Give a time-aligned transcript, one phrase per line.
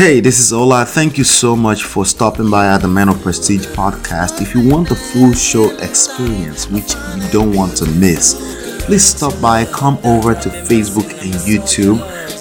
[0.00, 0.86] Hey, this is Ola.
[0.86, 4.40] Thank you so much for stopping by at the Man of Prestige podcast.
[4.40, 9.38] If you want the full show experience, which you don't want to miss, please stop
[9.42, 12.00] by, come over to Facebook and YouTube.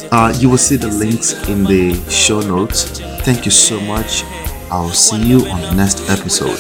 [0.09, 2.97] Uh, you will see the links in the show notes.
[3.25, 4.23] Thank you so much.
[4.71, 6.57] I'll see you on the next episode.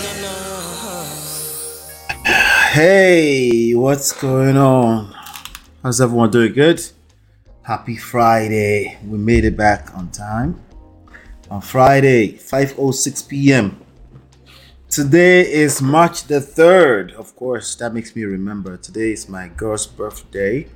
[2.73, 5.15] Hey, what's going on?
[5.81, 6.51] How's everyone doing?
[6.51, 6.85] Good?
[7.61, 8.97] Happy Friday.
[9.07, 10.61] We made it back on time.
[11.49, 13.81] On Friday, 5:06 p.m.
[14.87, 17.13] Today is March the 3rd.
[17.13, 18.77] Of course, that makes me remember.
[18.77, 20.67] Today is my girl's birthday.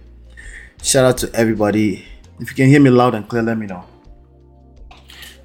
[0.82, 2.06] Shout out to everybody.
[2.40, 3.86] If you can hear me loud and clear, let me know.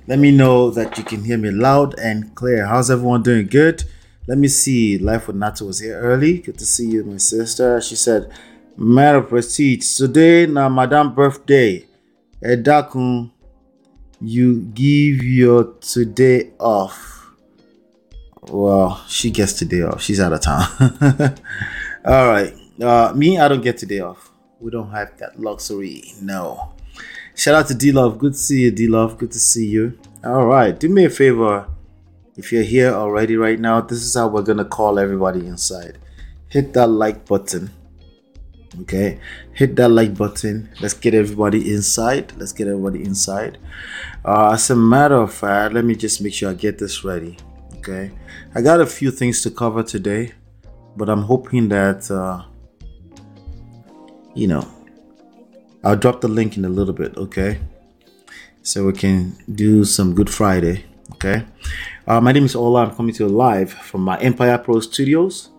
[0.07, 2.65] Let me know that you can hear me loud and clear.
[2.65, 3.49] How's everyone doing?
[3.49, 3.85] Good?
[4.27, 4.97] Let me see.
[4.97, 6.39] Life with Nato was here early.
[6.39, 7.83] Good to see you, my sister.
[7.83, 8.33] She said,
[8.79, 9.95] Matter prestige.
[9.95, 11.87] Today na madam birthday.
[12.43, 13.31] Edakun,
[14.21, 17.31] you give your today off.
[18.43, 20.03] Well, she gets today off.
[20.03, 20.69] She's out of town.
[22.05, 22.55] All right.
[22.81, 24.31] Uh, me, I don't get today off.
[24.61, 26.05] We don't have that luxury.
[26.21, 26.73] No.
[27.35, 28.19] Shout out to D Love.
[28.19, 29.19] Good to see you, D Love.
[29.19, 29.99] Good to see you.
[30.25, 30.79] All right.
[30.79, 31.69] Do me a favor.
[32.37, 35.99] If you're here already right now, this is how we're going to call everybody inside.
[36.49, 37.71] Hit that like button.
[38.81, 39.21] Okay.
[39.53, 40.71] Hit that like button.
[40.81, 42.33] Let's get everybody inside.
[42.37, 43.59] Let's get everybody inside.
[44.25, 47.37] Uh, as a matter of fact, let me just make sure I get this ready.
[47.77, 48.11] Okay.
[48.55, 50.33] I got a few things to cover today,
[50.97, 52.45] but I'm hoping that, uh,
[54.35, 54.67] you know,
[55.85, 57.17] I'll drop the link in a little bit.
[57.17, 57.61] Okay.
[58.63, 60.85] So we can do some Good Friday.
[61.15, 61.45] Okay.
[62.07, 62.85] Uh, my name is Ola.
[62.85, 65.51] I'm coming to you live from my Empire Pro Studios.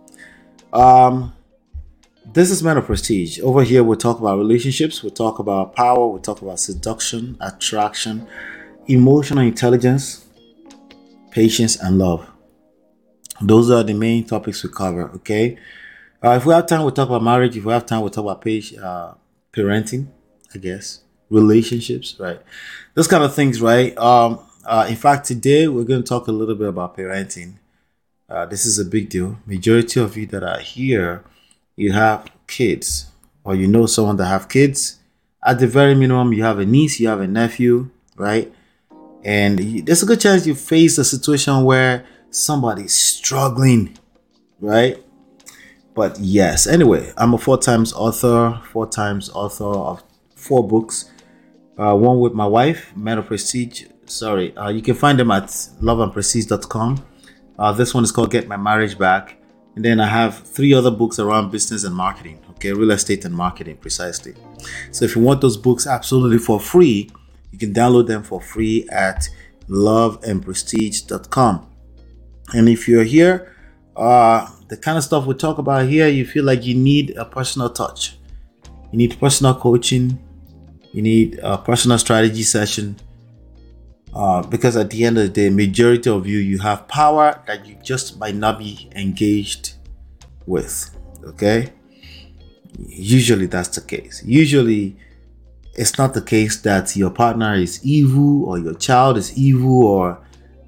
[0.71, 1.33] Um,
[2.33, 3.39] this is Man of Prestige.
[3.39, 8.27] Over here, we'll talk about relationships, we'll talk about power, we'll talk about seduction, attraction,
[8.87, 10.25] emotional intelligence,
[11.31, 12.29] patience, and love.
[13.41, 15.57] Those are the main topics we cover, okay?
[16.23, 17.57] Uh, if we have time, we'll talk about marriage.
[17.57, 19.13] If we have time, we'll talk about page, uh,
[19.51, 20.07] parenting,
[20.53, 22.41] I guess, relationships, right?
[22.93, 23.97] Those kind of things, right?
[23.97, 27.55] Um, uh, in fact, today we're going to talk a little bit about parenting.
[28.29, 29.39] Uh, this is a big deal.
[29.47, 31.23] Majority of you that are here,
[31.79, 33.07] you have kids,
[33.45, 34.99] or you know someone that have kids.
[35.41, 38.53] At the very minimum, you have a niece, you have a nephew, right?
[39.23, 43.97] And there's a good chance you face a situation where somebody's struggling,
[44.59, 45.01] right?
[45.95, 50.03] But yes, anyway, I'm a four times author, four times author of
[50.35, 51.09] four books.
[51.77, 53.85] Uh, one with my wife, of Prestige.
[54.03, 57.05] Sorry, uh, you can find them at loveandprestige.com.
[57.57, 59.38] Uh, this one is called Get My Marriage Back.
[59.79, 63.33] And then I have three other books around business and marketing, okay, real estate and
[63.33, 64.35] marketing precisely.
[64.91, 67.09] So if you want those books absolutely for free,
[67.53, 69.29] you can download them for free at
[69.69, 71.65] loveandprestige.com.
[72.53, 73.55] And if you're here,
[73.95, 77.23] uh, the kind of stuff we talk about here, you feel like you need a
[77.23, 78.17] personal touch,
[78.91, 80.19] you need personal coaching,
[80.91, 82.97] you need a personal strategy session.
[84.13, 87.65] Uh, because at the end of the day, majority of you, you have power that
[87.65, 89.73] you just might not be engaged
[90.45, 90.89] with.
[91.23, 91.71] Okay,
[92.87, 94.23] usually that's the case.
[94.25, 94.97] Usually,
[95.73, 100.19] it's not the case that your partner is evil or your child is evil or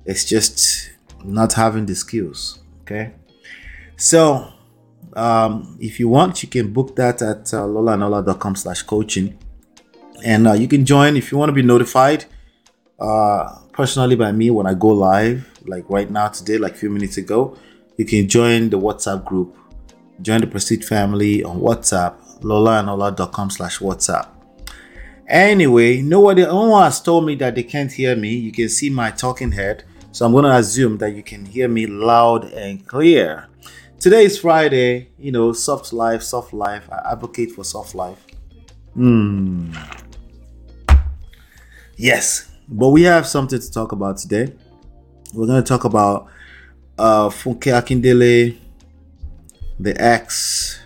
[0.05, 0.91] it's just
[1.23, 2.59] not having the skills.
[2.81, 3.13] Okay.
[3.97, 4.51] So,
[5.13, 9.37] um, if you want, you can book that at uh, lolaandola.com slash coaching.
[10.23, 12.25] And uh, you can join if you want to be notified
[13.01, 16.89] uh, personally by me when I go live, like right now today, like a few
[16.89, 17.57] minutes ago.
[17.97, 19.57] You can join the WhatsApp group.
[20.21, 24.27] Join the Prestige family on WhatsApp, lolaandola.com slash WhatsApp.
[25.27, 28.35] Anyway, nobody, no one has told me that they can't hear me.
[28.35, 29.83] You can see my talking head.
[30.11, 33.47] So I'm going to assume that you can hear me loud and clear.
[33.99, 36.87] Today is Friday, you know, soft life, soft life.
[36.91, 38.23] I advocate for soft life.
[38.93, 39.73] Hmm.
[41.95, 44.53] Yes, but we have something to talk about today.
[45.33, 46.27] We're going to talk about
[46.97, 48.57] uh, Funke Akindele,
[49.79, 50.79] the ex,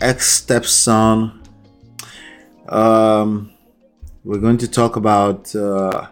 [0.00, 1.42] ex stepson.
[2.68, 3.52] Um,
[4.24, 6.06] we're going to talk about uh,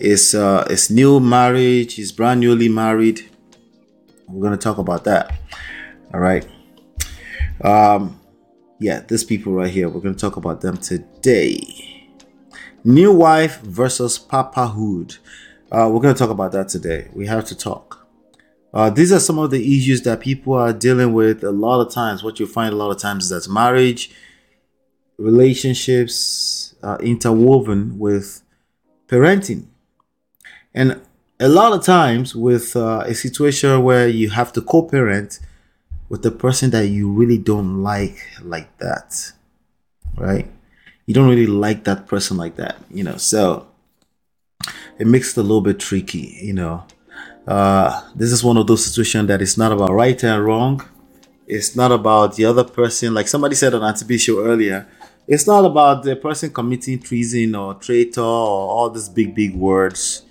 [0.00, 3.30] his uh, his new marriage, He's brand newly married.
[4.28, 5.38] We're going to talk about that.
[6.12, 6.46] All right.
[7.62, 8.20] Um,
[8.80, 9.88] yeah, these people right here.
[9.88, 11.97] We're going to talk about them today.
[12.88, 15.18] New wife versus papahood.
[15.70, 17.10] Uh, we're going to talk about that today.
[17.12, 18.08] We have to talk.
[18.72, 21.92] Uh, these are some of the issues that people are dealing with a lot of
[21.92, 22.24] times.
[22.24, 24.10] What you find a lot of times is that marriage,
[25.18, 28.42] relationships, uh, interwoven with
[29.06, 29.66] parenting.
[30.72, 30.98] And
[31.38, 35.40] a lot of times, with uh, a situation where you have to co parent
[36.08, 39.32] with the person that you really don't like, like that,
[40.16, 40.50] right?
[41.08, 43.66] You don't really like that person like that, you know, so
[44.98, 46.84] it makes it a little bit tricky, you know.
[47.46, 50.86] Uh, this is one of those situations that it's not about right and wrong.
[51.46, 53.14] It's not about the other person.
[53.14, 54.86] Like somebody said on Antibi show earlier,
[55.26, 60.26] it's not about the person committing treason or traitor or all these big, big words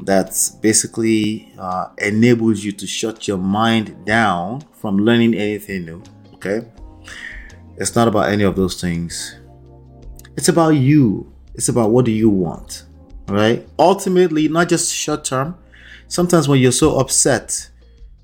[0.00, 6.02] that basically uh, enables you to shut your mind down from learning anything new.
[6.36, 6.66] Okay?
[7.76, 9.36] It's not about any of those things.
[10.40, 11.30] It's about you.
[11.52, 12.84] It's about what do you want,
[13.28, 13.68] right?
[13.78, 15.54] Ultimately, not just short term,
[16.08, 17.68] sometimes when you're so upset,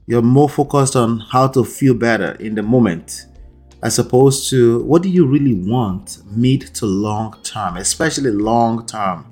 [0.06, 3.26] you're more focused on how to feel better in the moment
[3.82, 9.26] as opposed to what do you really want mid to long term, especially long term.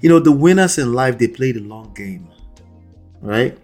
[0.00, 2.26] You know, the winners in life, they play the long game,
[3.20, 3.56] right?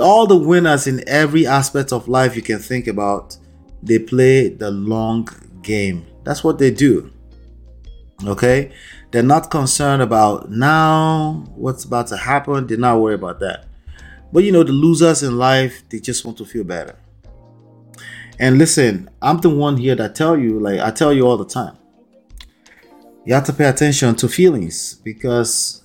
[0.00, 3.36] All the winners in every aspect of life you can think about,
[3.80, 5.28] they play the long
[5.62, 6.04] game.
[6.24, 7.12] That's what they do.
[8.24, 8.72] Okay?
[9.10, 12.66] They're not concerned about now, what's about to happen.
[12.66, 13.66] They're not worried about that.
[14.32, 16.96] But you know, the losers in life, they just want to feel better.
[18.38, 21.46] And listen, I'm the one here that tell you, like I tell you all the
[21.46, 21.76] time,
[23.24, 25.82] you have to pay attention to feelings because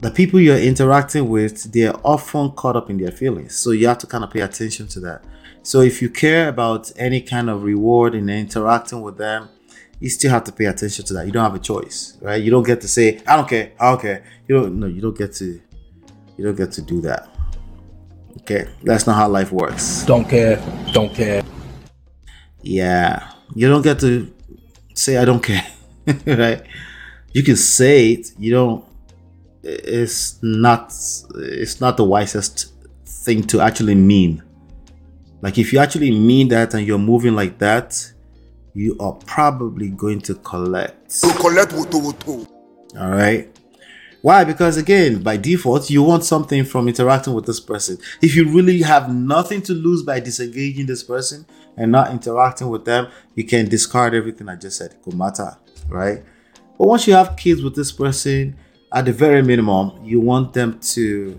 [0.00, 3.56] the people you're interacting with, they're often caught up in their feelings.
[3.56, 5.24] So you have to kind of pay attention to that.
[5.62, 9.48] So if you care about any kind of reward in interacting with them,
[10.04, 11.24] you still have to pay attention to that.
[11.24, 12.42] You don't have a choice, right?
[12.42, 14.22] You don't get to say, I don't care, I don't care.
[14.46, 15.58] You don't no, you don't get to
[16.36, 17.26] you don't get to do that.
[18.40, 20.04] Okay, that's not how life works.
[20.04, 20.62] Don't care,
[20.92, 21.42] don't care.
[22.60, 24.30] Yeah, you don't get to
[24.92, 25.66] say I don't care,
[26.26, 26.62] right?
[27.32, 28.32] You can say it.
[28.38, 28.84] You don't.
[29.62, 30.92] It's not.
[31.36, 32.74] It's not the wisest
[33.06, 34.42] thing to actually mean.
[35.40, 38.12] Like if you actually mean that and you're moving like that,
[38.74, 41.20] you are probably going to collect.
[41.20, 41.72] To collect
[42.98, 43.48] All right.
[44.20, 44.42] Why?
[44.44, 47.98] Because again, by default, you want something from interacting with this person.
[48.22, 52.84] If you really have nothing to lose by disengaging this person and not interacting with
[52.84, 54.92] them, you can discard everything I just said.
[54.92, 55.56] It could matter,
[55.88, 56.24] right?
[56.78, 58.56] But once you have kids with this person,
[58.92, 61.38] at the very minimum, you want them to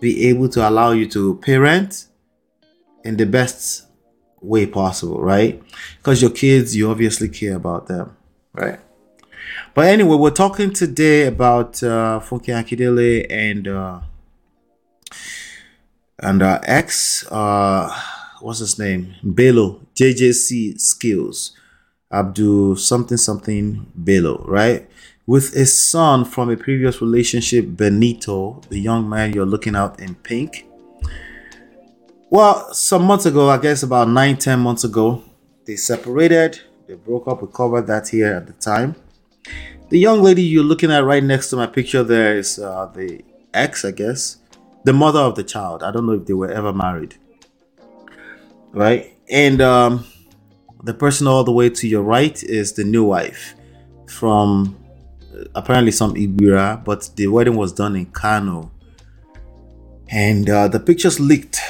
[0.00, 2.06] be able to allow you to parent
[3.04, 3.86] in the best
[4.42, 5.62] way possible, right?
[5.98, 8.16] Because your kids, you obviously care about them,
[8.52, 8.80] right?
[9.74, 14.00] But anyway, we're talking today about uh, Funke Akindele and uh,
[16.18, 17.26] and uh, X.
[17.30, 17.94] Uh,
[18.40, 19.14] what's his name?
[19.22, 21.56] Bello JJC Skills.
[22.12, 24.88] Abdul something something Bello, right?
[25.26, 30.16] With a son from a previous relationship, Benito, the young man you're looking at in
[30.16, 30.66] pink.
[32.32, 35.22] Well, some months ago, I guess about nine, ten months ago,
[35.66, 36.62] they separated.
[36.86, 37.42] They broke up.
[37.42, 38.96] We covered that here at the time.
[39.90, 43.22] The young lady you're looking at right next to my picture there is uh, the
[43.52, 44.38] ex, I guess,
[44.84, 45.82] the mother of the child.
[45.82, 47.16] I don't know if they were ever married,
[48.70, 49.14] right?
[49.28, 50.06] And um,
[50.82, 53.54] the person all the way to your right is the new wife
[54.08, 54.82] from
[55.36, 58.70] uh, apparently some Ebira, but the wedding was done in Kano.
[60.08, 61.60] And uh, the pictures leaked,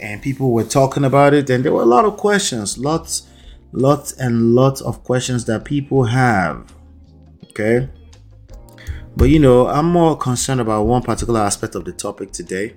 [0.00, 3.28] and people were talking about it, and there were a lot of questions, lots,
[3.72, 6.72] lots, and lots of questions that people have
[7.50, 7.88] Okay.
[9.16, 12.76] But you know, I'm more concerned about one particular aspect of the topic today.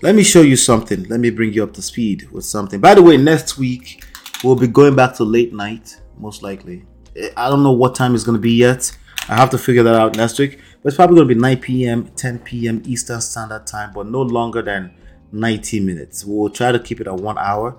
[0.00, 1.04] Let me show you something.
[1.04, 2.80] Let me bring you up to speed with something.
[2.80, 4.04] By the way, next week
[4.44, 6.84] we'll be going back to late night, most likely.
[7.16, 8.96] Eh, I don't know what time it's going to be yet.
[9.28, 10.60] I have to figure that out next week.
[10.82, 12.82] But it's probably going to be 9 p.m., 10 p.m.
[12.86, 14.94] Eastern Standard Time, but no longer than
[15.32, 16.24] 90 minutes.
[16.24, 17.76] We'll try to keep it at one hour,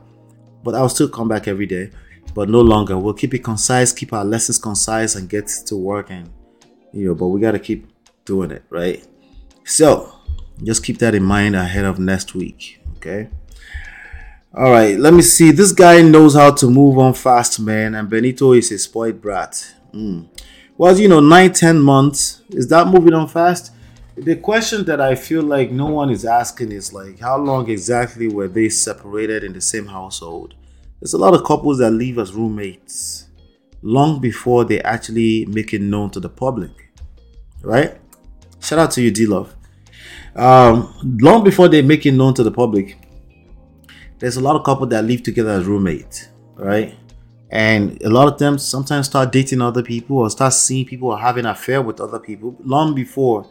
[0.64, 1.92] but I'll still come back every day
[2.34, 2.98] but no longer.
[2.98, 6.10] We'll keep it concise, keep our lessons concise, and get to work.
[6.10, 6.30] And
[6.92, 7.88] you know, but we got to keep
[8.26, 9.06] doing it, right?
[9.66, 10.14] So
[10.64, 13.30] just keep that in mind ahead of next week, okay?
[14.56, 15.52] All right, let me see.
[15.52, 19.74] This guy knows how to move on fast, man, and Benito is a spoiled brat.
[19.94, 20.28] Mm.
[20.78, 23.73] Well, you know, nine, ten months is that moving on fast?
[24.16, 28.28] The question that I feel like no one is asking is like, how long exactly
[28.28, 30.54] were they separated in the same household?
[31.00, 33.28] There's a lot of couples that leave as roommates
[33.82, 36.92] long before they actually make it known to the public,
[37.62, 37.98] right?
[38.62, 39.56] Shout out to you, D Love.
[40.36, 42.98] Um, long before they make it known to the public,
[44.20, 46.96] there's a lot of couple that live together as roommates, right?
[47.54, 51.20] and a lot of them sometimes start dating other people or start seeing people or
[51.20, 53.48] having affair with other people long before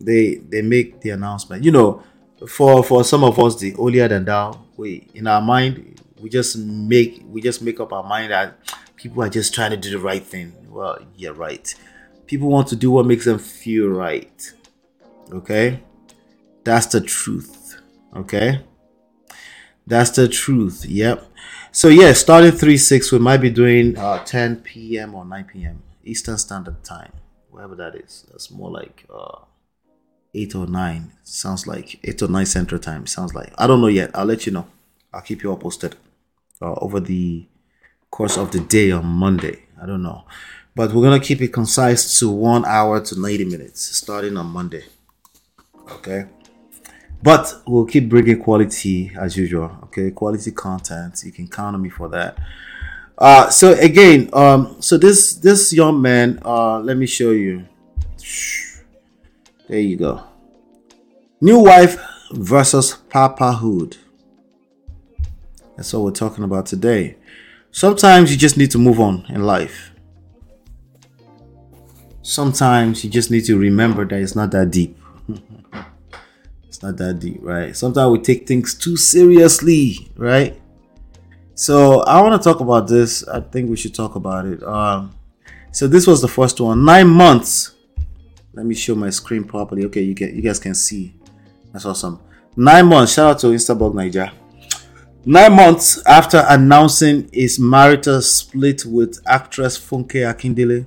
[0.00, 1.64] they they make the announcement.
[1.64, 2.02] You know,
[2.48, 6.56] for for some of us, the holier than thou, we in our mind we just
[6.56, 8.58] make we just make up our mind that
[8.96, 10.52] people are just trying to do the right thing.
[10.68, 11.74] Well, yeah, right.
[12.26, 14.52] People want to do what makes them feel right.
[15.32, 15.80] Okay,
[16.64, 17.80] that's the truth.
[18.14, 18.62] Okay,
[19.86, 20.84] that's the truth.
[20.86, 21.26] Yep.
[21.72, 25.14] So yeah, starting three six, we might be doing uh, 10 p.m.
[25.14, 25.82] or 9 p.m.
[26.04, 27.12] Eastern Standard Time,
[27.50, 28.26] whatever that is.
[28.30, 29.38] That's more like uh,
[30.34, 31.12] eight or nine.
[31.22, 33.06] Sounds like eight or nine Central Time.
[33.06, 34.10] Sounds like I don't know yet.
[34.14, 34.66] I'll let you know.
[35.12, 35.96] I'll keep you all posted
[36.62, 37.46] uh, over the
[38.10, 39.64] course of the day on Monday.
[39.80, 40.24] I don't know,
[40.74, 44.84] but we're gonna keep it concise to one hour to 90 minutes, starting on Monday.
[45.92, 46.26] Okay.
[47.22, 49.76] But we'll keep bringing quality as usual.
[49.84, 51.22] Okay, quality content.
[51.24, 52.38] You can count on me for that.
[53.18, 57.66] Uh, so again, um, so this this young man, uh, let me show you.
[59.70, 60.24] There you go.
[61.40, 61.96] New wife
[62.32, 63.98] versus papahood.
[65.76, 67.18] That's what we're talking about today.
[67.70, 69.92] Sometimes you just need to move on in life.
[72.22, 74.98] Sometimes you just need to remember that it's not that deep.
[76.66, 77.76] it's not that deep, right?
[77.76, 80.60] Sometimes we take things too seriously, right?
[81.54, 83.22] So I want to talk about this.
[83.28, 84.64] I think we should talk about it.
[84.64, 85.14] Um,
[85.70, 86.84] so this was the first one.
[86.84, 87.76] Nine months
[88.60, 89.86] let me show my screen properly.
[89.86, 91.14] Okay, you get you guys can see.
[91.72, 92.20] That's awesome.
[92.54, 93.14] Nine months.
[93.14, 94.34] Shout out to Instablog9ja.
[95.24, 100.84] Nine months after announcing his marital split with actress Funke Akindele,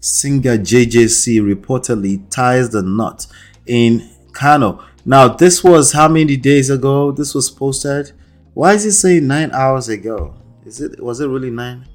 [0.00, 3.28] singer JJC reportedly ties the knot
[3.66, 4.84] in Kano.
[5.04, 7.12] Now, this was how many days ago?
[7.12, 8.10] This was posted.
[8.52, 10.34] Why is it saying nine hours ago?
[10.66, 11.86] Is it was it really nine?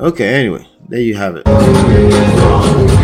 [0.00, 3.01] Okay, anyway, there you have it.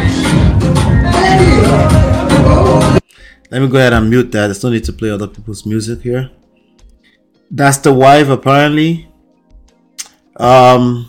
[3.51, 4.49] Let me go ahead and mute that.
[4.49, 6.31] There's no need to play other people's music here.
[7.51, 9.09] That's the wife, apparently.
[10.37, 11.09] Um,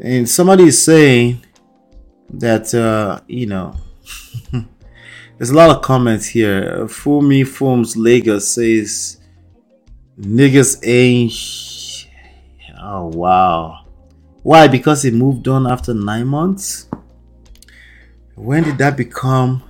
[0.00, 1.44] and somebody is saying
[2.30, 3.74] that uh, you know,
[5.38, 6.88] there's a lot of comments here.
[6.88, 9.18] Fool me, Forms Lagos says
[10.18, 12.08] niggas ain't.
[12.80, 13.86] Oh wow,
[14.42, 14.68] why?
[14.68, 16.88] Because he moved on after nine months.
[18.42, 19.62] When did that become?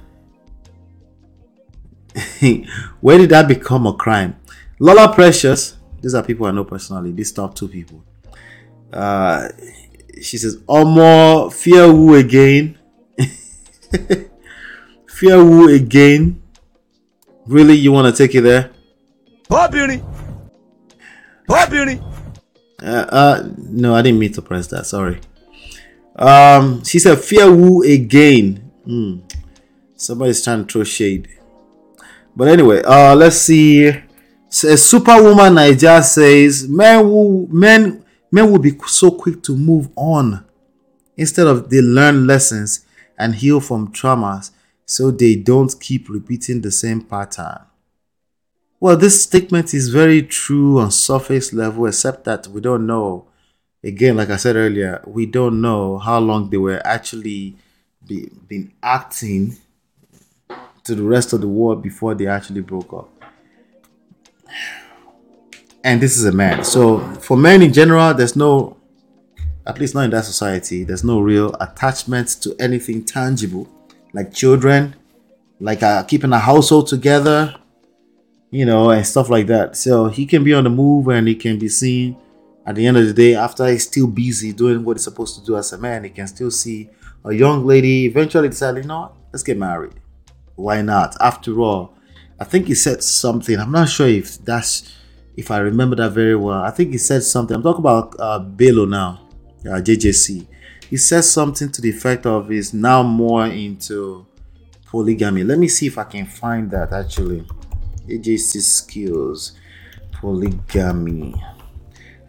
[3.00, 4.36] Where did that become a crime?
[4.78, 7.12] Lola Precious, these are people I know personally.
[7.12, 8.02] These top two people.
[8.90, 9.48] Uh,
[10.22, 12.78] she says, Omo, fear who again?
[15.06, 16.42] fear who again?
[17.46, 18.70] Really, you want to take it there?
[19.50, 20.02] Oh, beauty.
[21.46, 22.00] Oh, beauty.
[22.82, 24.86] Uh, uh, no, I didn't mean to press that.
[24.86, 25.20] Sorry.
[26.16, 28.61] Um, she said, fear who again?
[28.84, 29.20] Hmm.
[29.96, 31.28] Somebody's trying to throw shade.
[32.34, 33.88] But anyway, uh, let's see.
[33.88, 40.44] A superwoman Niger says men will men men will be so quick to move on
[41.16, 42.84] instead of they learn lessons
[43.18, 44.50] and heal from traumas
[44.84, 47.60] so they don't keep repeating the same pattern.
[48.80, 53.26] Well, this statement is very true on surface level, except that we don't know.
[53.84, 57.56] Again, like I said earlier, we don't know how long they were actually
[58.12, 59.56] be, been acting
[60.84, 63.08] to the rest of the world before they actually broke up.
[65.84, 66.64] And this is a man.
[66.64, 68.76] So for men in general, there's no,
[69.66, 73.68] at least not in that society, there's no real attachment to anything tangible,
[74.12, 74.94] like children,
[75.58, 77.54] like uh, keeping a household together,
[78.50, 79.76] you know, and stuff like that.
[79.76, 82.16] So he can be on the move and he can be seen
[82.64, 85.44] at the end of the day after he's still busy doing what he's supposed to
[85.44, 86.04] do as a man.
[86.04, 86.90] He can still see
[87.24, 89.92] a young lady eventually decided, you know, let's get married
[90.56, 91.16] why not?
[91.20, 91.94] After all,
[92.38, 93.58] I think he said something.
[93.58, 94.96] I'm not sure if that's
[95.36, 96.62] if I remember that very well.
[96.62, 97.56] I think he said something.
[97.56, 99.28] I'm talking about uh, Bello now,
[99.66, 100.46] uh, JJC.
[100.90, 104.26] He says something to the effect of he's now more into
[104.86, 105.42] polygamy.
[105.42, 107.46] Let me see if I can find that actually.
[108.06, 109.52] JJC skills,
[110.12, 111.34] polygamy.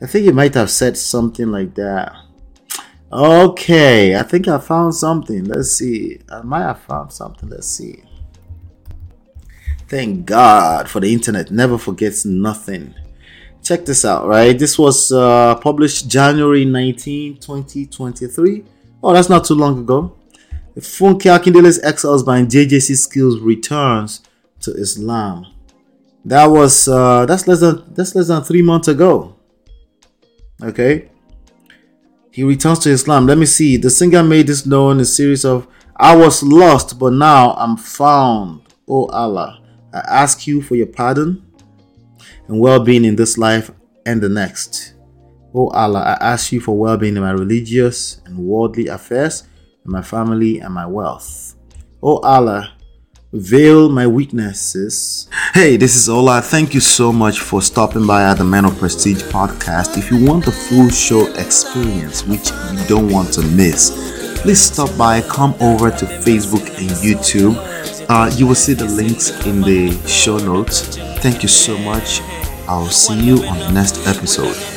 [0.01, 2.13] I think he might have said something like that.
[3.13, 5.43] Okay, I think I found something.
[5.43, 6.19] Let's see.
[6.31, 7.47] I might have found something.
[7.47, 8.03] Let's see.
[9.87, 11.51] Thank God for the internet.
[11.51, 12.95] Never forgets nothing.
[13.61, 14.57] Check this out, right?
[14.57, 18.65] This was uh, published January 19, 2023.
[19.03, 20.17] Oh, that's not too long ago.
[20.79, 24.23] Funke Akindele's ex-husband JJC Skills returns
[24.61, 25.45] to Islam.
[26.25, 29.35] That was uh, that's less than that's less than three months ago.
[30.63, 31.09] Okay,
[32.33, 33.27] he returns to Islam.
[33.27, 33.77] Let me see.
[33.77, 37.77] The singer made this known in a series of I was lost, but now I'm
[37.77, 38.61] found.
[38.89, 39.61] Oh Allah,
[39.93, 41.45] I ask you for your pardon
[42.47, 43.69] and well being in this life
[44.07, 44.95] and the next.
[45.53, 49.43] Oh Allah, I ask you for well being in my religious and worldly affairs,
[49.85, 51.55] in my family and my wealth.
[52.01, 52.73] Oh Allah,
[53.33, 55.27] veil my weaknesses.
[55.55, 56.39] Hey, this is Ola.
[56.39, 59.97] Thank you so much for stopping by at the Man of Prestige podcast.
[59.97, 64.95] If you want the full show experience, which you don't want to miss, please stop
[64.99, 67.57] by, come over to Facebook and YouTube.
[68.07, 70.95] Uh, you will see the links in the show notes.
[71.19, 72.21] Thank you so much.
[72.67, 74.72] I'll see you on the next episode.